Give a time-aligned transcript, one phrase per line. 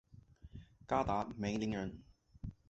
[0.87, 2.01] 嘎达梅林人。